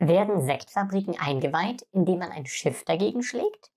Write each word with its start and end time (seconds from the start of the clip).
Werden 0.00 0.40
Sektfabriken 0.40 1.16
eingeweiht, 1.20 1.86
indem 1.92 2.18
man 2.20 2.32
ein 2.32 2.46
Schiff 2.46 2.84
dagegen 2.84 3.22
schlägt? 3.22 3.70